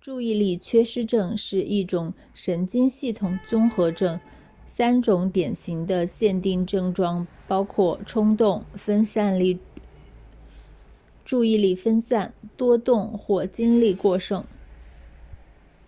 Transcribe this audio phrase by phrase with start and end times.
[0.00, 4.18] 注意力缺失症是一种神经系统综合症
[4.66, 8.64] 三种典型的限定症状包括冲动
[11.24, 14.44] 注意力分散多动或精力过剩